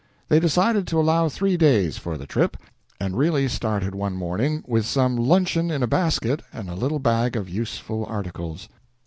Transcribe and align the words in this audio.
They 0.29 0.39
decided 0.39 0.87
to 0.87 0.99
allow 0.99 1.29
three 1.29 1.57
days 1.57 1.99
for 1.99 2.17
the 2.17 2.25
trip, 2.25 2.57
and 2.99 3.15
really 3.15 3.47
started 3.47 3.93
one 3.93 4.15
morning, 4.15 4.63
with 4.65 4.87
some 4.87 5.15
luncheon 5.15 5.69
in 5.69 5.83
a 5.83 5.87
basket, 5.87 6.41
and 6.51 6.71
a 6.71 6.75
little 6.75 6.97
bag 6.97 7.35
of 7.35 7.47
useful 7.47 8.05
articles. 8.07 8.67